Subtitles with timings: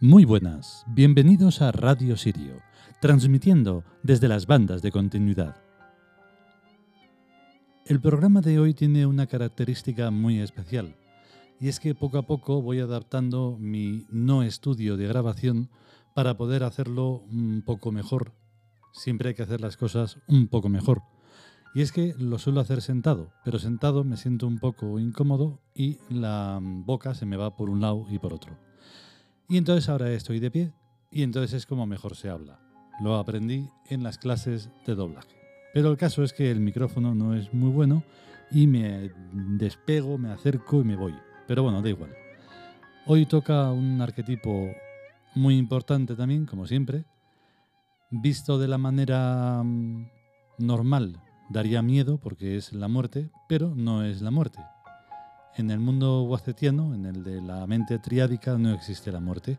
[0.00, 2.62] Muy buenas, bienvenidos a Radio Sirio,
[3.00, 5.56] transmitiendo desde las bandas de continuidad.
[7.84, 10.94] El programa de hoy tiene una característica muy especial,
[11.60, 15.68] y es que poco a poco voy adaptando mi no estudio de grabación
[16.18, 18.32] para poder hacerlo un poco mejor.
[18.92, 21.02] Siempre hay que hacer las cosas un poco mejor.
[21.76, 25.98] Y es que lo suelo hacer sentado, pero sentado me siento un poco incómodo y
[26.10, 28.58] la boca se me va por un lado y por otro.
[29.48, 30.72] Y entonces ahora estoy de pie
[31.12, 32.58] y entonces es como mejor se habla.
[33.00, 35.36] Lo aprendí en las clases de doblaje.
[35.72, 38.02] Pero el caso es que el micrófono no es muy bueno
[38.50, 41.14] y me despego, me acerco y me voy.
[41.46, 42.10] Pero bueno, da igual.
[43.06, 44.68] Hoy toca un arquetipo
[45.34, 47.04] muy importante también, como siempre.
[48.10, 50.06] Visto de la manera mm,
[50.58, 54.60] normal, daría miedo porque es la muerte, pero no es la muerte.
[55.56, 59.58] En el mundo guacetiano, en el de la mente triádica, no existe la muerte.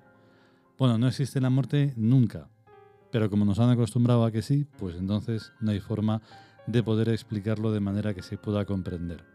[0.77, 2.47] Bueno, no existe la muerte nunca,
[3.11, 6.21] pero como nos han acostumbrado a que sí, pues entonces no hay forma
[6.67, 9.25] de poder explicarlo de manera que se pueda comprender.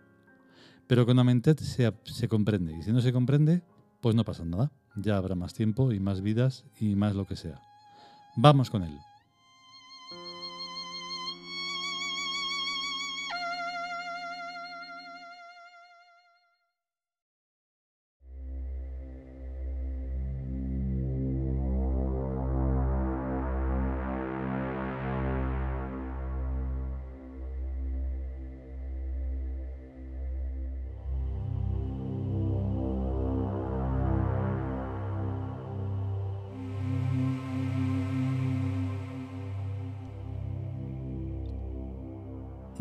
[0.86, 3.62] Pero con Amentet se, se comprende, y si no se comprende,
[4.04, 4.70] pues no pasa nada.
[4.96, 7.62] Ya habrá más tiempo y más vidas y más lo que sea.
[8.36, 8.98] Vamos con él.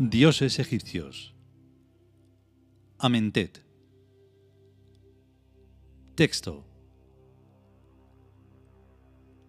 [0.06, 1.34] Dioses egipcios.
[2.98, 3.64] Amentet.
[6.14, 6.66] Texto.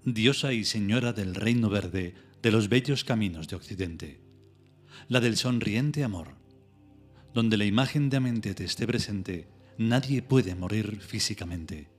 [0.06, 4.22] Diosa y señora del reino verde de los bellos caminos de Occidente,
[5.10, 6.38] la del sonriente amor.
[7.34, 11.90] Donde la imagen de Amentet esté presente, nadie puede morir físicamente,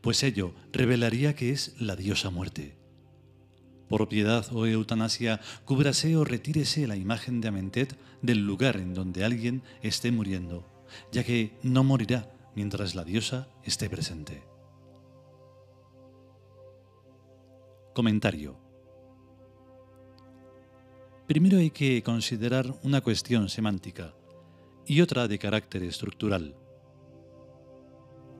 [0.00, 2.82] pues ello revelaría que es la diosa muerte
[3.88, 9.24] por piedad o eutanasia, cúbrase o retírese la imagen de Amentet del lugar en donde
[9.24, 10.66] alguien esté muriendo,
[11.12, 14.42] ya que no morirá mientras la diosa esté presente.
[17.94, 18.56] Comentario.
[21.26, 24.14] Primero hay que considerar una cuestión semántica
[24.86, 26.56] y otra de carácter estructural.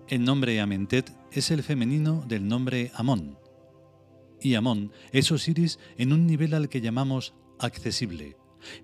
[0.09, 3.39] El nombre Amentet es el femenino del nombre Amón,
[4.41, 8.37] y Amón es Osiris en un nivel al que llamamos accesible,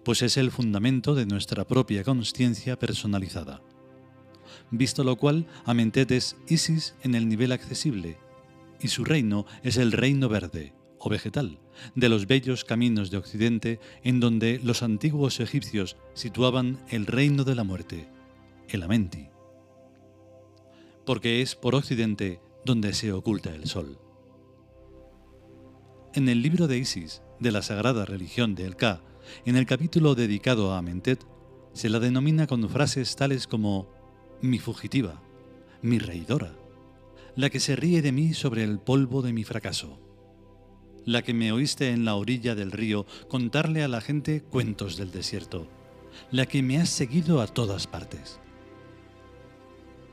[0.05, 3.63] pues es el fundamento de nuestra propia conciencia personalizada.
[4.71, 8.19] Visto lo cual, Amentet es Isis en el nivel accesible,
[8.81, 11.59] y su reino es el reino verde, o vegetal,
[11.95, 17.55] de los bellos caminos de Occidente en donde los antiguos egipcios situaban el reino de
[17.55, 18.09] la muerte,
[18.69, 19.29] el Amenti.
[21.05, 23.99] Porque es por Occidente donde se oculta el sol.
[26.13, 29.01] En el libro de Isis, de la sagrada religión de El Ka,
[29.45, 31.25] en el capítulo dedicado a Amentet,
[31.73, 33.87] se la denomina con frases tales como
[34.43, 35.23] mi fugitiva,
[35.83, 36.57] mi reidora,
[37.37, 40.01] la que se ríe de mí sobre el polvo de mi fracaso,
[41.05, 45.13] la que me oíste en la orilla del río contarle a la gente cuentos del
[45.13, 45.69] desierto,
[46.33, 48.41] la que me has seguido a todas partes.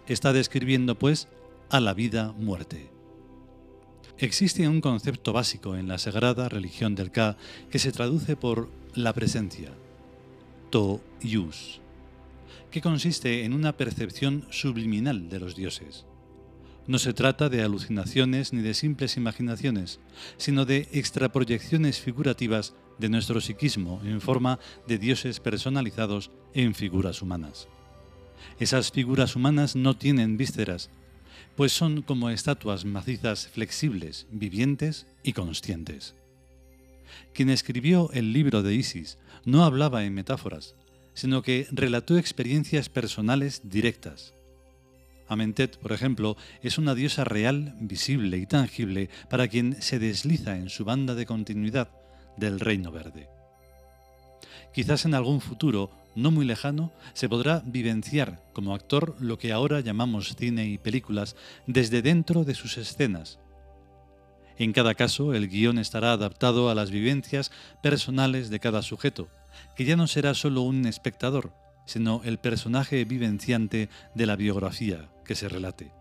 [0.06, 1.28] Está describiendo, pues,
[1.72, 2.97] a la vida muerte
[4.20, 7.38] Existe un concepto básico en la sagrada religión del Ka
[7.70, 9.72] que se traduce por la presencia,
[10.72, 11.82] to yus,
[12.72, 16.08] que consiste en una percepción subliminal de los dioses.
[16.88, 20.00] No se trata de alucinaciones ni de simples imaginaciones,
[20.38, 27.68] sino de extraproyecciones figurativas de nuestro psiquismo en forma de dioses personalizados en figuras humanas.
[28.60, 30.90] Esas figuras humanas no tienen vísceras,
[31.58, 36.14] pues son como estatuas macizas flexibles, vivientes y conscientes.
[37.34, 40.76] Quien escribió el libro de Isis no hablaba en metáforas,
[41.16, 44.36] sino que relató experiencias personales directas.
[45.28, 50.70] Amentet, por ejemplo, es una diosa real, visible y tangible para quien se desliza en
[50.70, 51.90] su banda de continuidad
[52.38, 53.28] del Reino Verde.
[54.76, 59.82] Quizás en algún futuro no muy lejano, se podrá vivenciar como actor lo que ahora
[59.82, 61.36] llamamos cine y películas
[61.68, 63.40] desde dentro de sus escenas.
[64.58, 67.52] En cada caso, el guion estará adaptado a las vivencias
[67.84, 69.28] personales de cada sujeto,
[69.76, 71.54] que ya no será solo un espectador,
[71.86, 75.92] sino el personaje vivenciante de la biografía que se relate.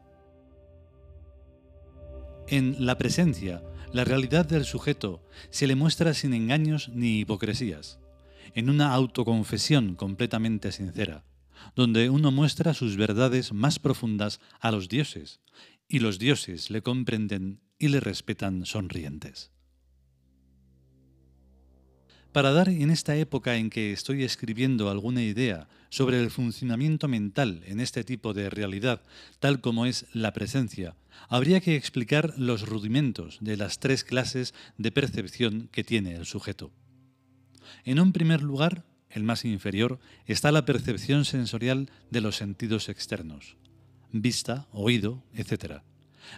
[2.49, 5.21] En la presencia, la realidad del sujeto
[5.51, 7.99] se le muestra sin engaños ni hipocresías,
[8.55, 11.25] en una autoconfesión completamente sincera,
[11.75, 15.41] donde uno muestra sus verdades más profundas a los dioses,
[15.89, 19.51] y los dioses le comprenden y le respetan sonrientes.
[22.33, 27.63] Para dar en esta época en que estoy escribiendo alguna idea sobre el funcionamiento mental
[27.65, 29.01] en este tipo de realidad,
[29.39, 30.97] tal como es la presencia,
[31.31, 36.73] habría que explicar los rudimentos de las tres clases de percepción que tiene el sujeto.
[37.85, 43.57] En un primer lugar, el más inferior, está la percepción sensorial de los sentidos externos,
[44.13, 45.83] vista, oído, etc.,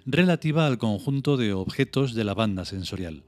[0.05, 3.25] relativa al conjunto de objetos de la banda sensorial.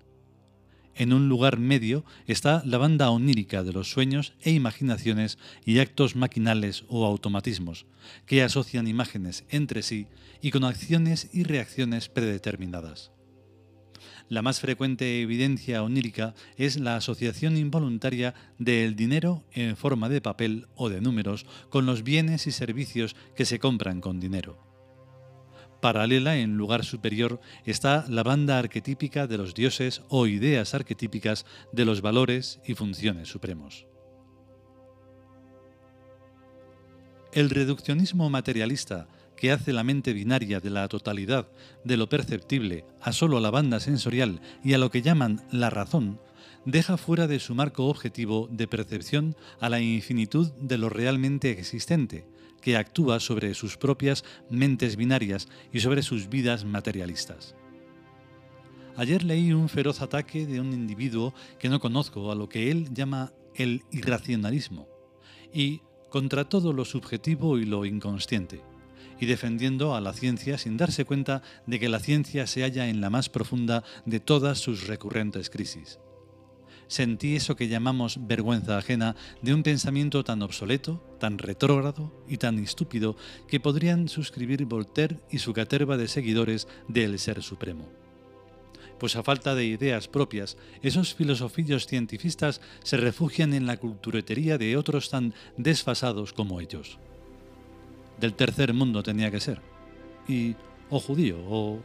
[0.94, 6.16] En un lugar medio está la banda onírica de los sueños e imaginaciones y actos
[6.16, 7.86] maquinales o automatismos,
[8.26, 10.08] que asocian imágenes entre sí
[10.42, 13.12] y con acciones y reacciones predeterminadas.
[14.28, 20.66] La más frecuente evidencia onírica es la asociación involuntaria del dinero en forma de papel
[20.74, 24.70] o de números con los bienes y servicios que se compran con dinero.
[25.80, 31.86] Paralela, en lugar superior, está la banda arquetípica de los dioses o ideas arquetípicas de
[31.86, 33.86] los valores y funciones supremos.
[37.32, 39.08] El reduccionismo materialista,
[39.40, 41.48] que hace la mente binaria de la totalidad
[41.82, 46.20] de lo perceptible a solo la banda sensorial y a lo que llaman la razón,
[46.66, 52.26] deja fuera de su marco objetivo de percepción a la infinitud de lo realmente existente,
[52.60, 57.54] que actúa sobre sus propias mentes binarias y sobre sus vidas materialistas.
[58.96, 62.92] Ayer leí un feroz ataque de un individuo que no conozco a lo que él
[62.92, 64.86] llama el irracionalismo
[65.54, 68.60] y contra todo lo subjetivo y lo inconsciente,
[69.20, 73.00] y defendiendo a la ciencia sin darse cuenta de que la ciencia se halla en
[73.00, 75.98] la más profunda de todas sus recurrentes crisis
[76.90, 82.58] sentí eso que llamamos vergüenza ajena de un pensamiento tan obsoleto, tan retrógrado y tan
[82.58, 87.88] estúpido que podrían suscribir Voltaire y su caterva de seguidores del Ser Supremo.
[88.98, 94.76] Pues a falta de ideas propias, esos filosofillos cientifistas se refugian en la culturetería de
[94.76, 96.98] otros tan desfasados como ellos.
[98.20, 99.60] Del tercer mundo tenía que ser.
[100.28, 100.54] Y
[100.90, 101.80] o judío o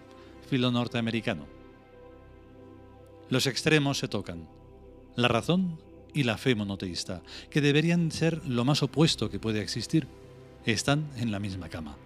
[0.50, 1.46] filo norteamericano.
[3.30, 4.48] Los extremos se tocan
[5.16, 5.80] la razón
[6.14, 10.08] y la fe monoteísta, que deberían ser lo más opuesto que puede existir,
[10.66, 11.98] están en la misma cama.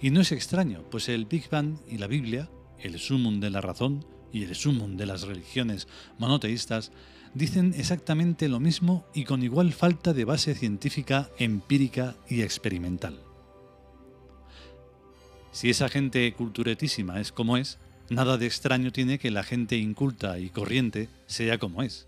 [0.00, 2.48] Y no es extraño, pues el Big Bang y la Biblia,
[2.80, 6.92] el sumum de la razón y el sumum de las religiones monoteístas,
[7.34, 13.27] dicen exactamente lo mismo y con igual falta de base científica, empírica y experimental.
[15.52, 17.78] Si esa gente culturetísima es como es,
[18.10, 22.06] nada de extraño tiene que la gente inculta y corriente sea como es.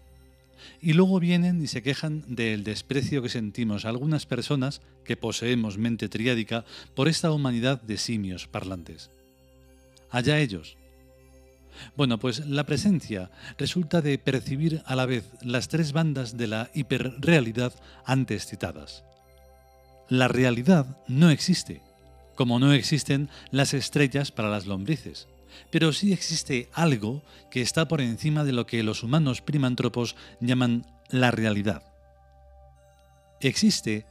[0.80, 6.08] Y luego vienen y se quejan del desprecio que sentimos algunas personas que poseemos mente
[6.08, 9.10] triádica por esta humanidad de simios parlantes.
[10.10, 10.76] Allá ellos.
[11.96, 16.70] Bueno, pues la presencia resulta de percibir a la vez las tres bandas de la
[16.74, 17.72] hiperrealidad
[18.04, 19.04] antes citadas.
[20.08, 21.80] La realidad no existe,
[22.40, 25.28] como no existen las estrellas para las lombrices
[25.70, 30.86] pero sí existe algo que está por encima de lo que los humanos primántropos llaman
[31.10, 31.82] la realidad.
[33.42, 34.06] Existe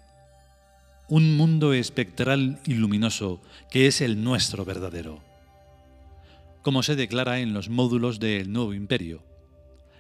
[1.08, 5.24] un mundo espectral y luminoso que es el nuestro verdadero,
[6.62, 9.24] como se declara en los módulos del nuevo imperio.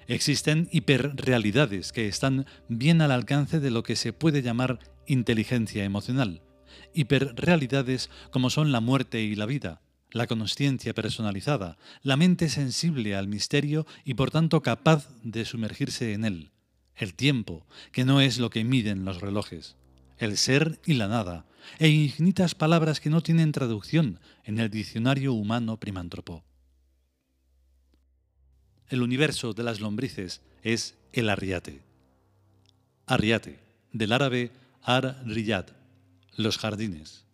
[0.07, 6.43] Existen hiperrealidades que están bien al alcance de lo que se puede llamar inteligencia emocional,
[6.93, 13.27] hiperrealidades como son la muerte y la vida, la consciencia personalizada, la mente sensible al
[13.27, 16.51] misterio y por tanto capaz de sumergirse en él,
[16.95, 19.75] el tiempo, que no es lo que miden los relojes,
[20.17, 21.45] el ser y la nada,
[21.77, 26.43] e infinitas palabras que no tienen traducción en el diccionario humano primántropo.
[28.87, 31.83] El universo de las lombrices es el arriate.
[33.05, 33.59] Arriate,
[33.93, 35.67] del árabe ar-riyad,
[36.39, 37.25] los jardines.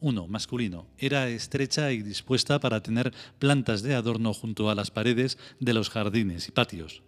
[0.00, 5.38] Uno, masculino, era estrecha y dispuesta para tener plantas de adorno junto a las paredes
[5.60, 7.02] de los jardines y patios.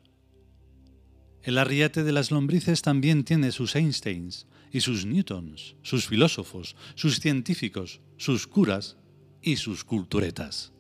[1.42, 7.20] El arriate de las lombrices también tiene sus Einsteins y sus Newtons, sus filósofos, sus
[7.20, 8.96] científicos, sus curas
[9.42, 10.72] y sus culturetas.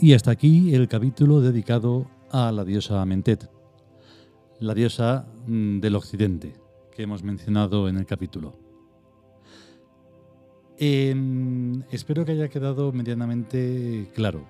[0.00, 3.50] Y hasta aquí el capítulo dedicado a la diosa Amentet,
[4.60, 6.54] la diosa mm, del occidente
[6.94, 8.56] que hemos mencionado en el capítulo.
[10.78, 14.46] Em, espero que haya quedado medianamente claro.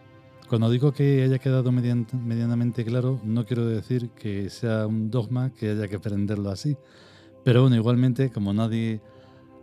[0.50, 5.70] Cuando digo que haya quedado medianamente claro, no quiero decir que sea un dogma que
[5.70, 6.76] haya que aprenderlo así.
[7.42, 9.00] Pero bueno, igualmente, como nadie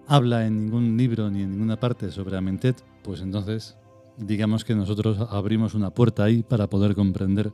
[0.07, 3.77] habla en ningún libro ni en ninguna parte sobre Amentet, pues entonces
[4.17, 7.51] digamos que nosotros abrimos una puerta ahí para poder comprender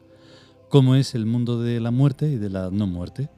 [0.70, 3.30] cómo es el mundo de la muerte y de la no muerte,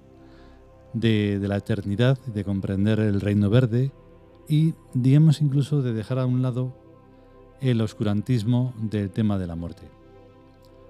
[0.93, 3.91] de, la eternidad, de comprender el reino verde
[4.47, 6.77] y digamos incluso de dejar a un lado
[7.61, 9.83] el oscurantismo del tema de la muerte.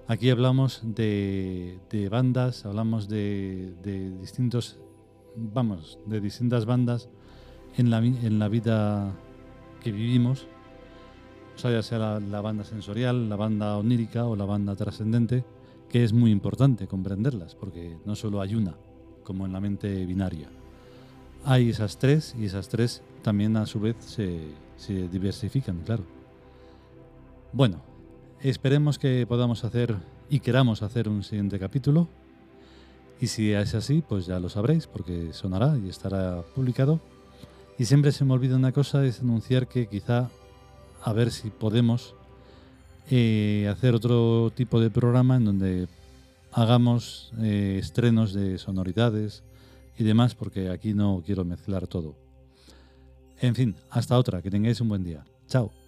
[0.06, 1.78] Aquí hablamos de,
[2.10, 3.72] bandas, hablamos de,
[4.20, 4.78] distintos,
[5.34, 7.08] vamos, de distintas bandas
[7.78, 9.16] la, en la vida
[9.82, 10.46] que vivimos
[11.54, 15.44] o sea, ya sea la, banda sensorial, la banda onírica o la banda trascendente,
[15.88, 18.74] que es muy importante comprenderlas, porque no solo hay una,
[19.22, 20.48] como en la mente binaria.
[21.44, 24.40] Hay esas tres y esas tres también a su vez se,
[24.76, 26.04] se diversifican, claro.
[27.52, 27.80] Bueno,
[28.40, 29.94] esperemos que podamos hacer
[30.28, 32.08] y queramos hacer un siguiente capítulo.
[33.20, 37.00] Y si es así, pues ya lo sabréis, porque sonará y estará publicado.
[37.78, 40.30] Y siempre se me olvida una cosa, es anunciar que quizá
[41.04, 42.14] a ver si podemos
[43.10, 45.88] eh, hacer otro tipo de programa en donde
[46.50, 49.42] hagamos eh, estrenos de sonoridades
[49.98, 52.16] y demás, porque aquí no quiero mezclar todo.
[53.40, 55.24] En fin, hasta otra, que tengáis un buen día.
[55.46, 55.83] Chao.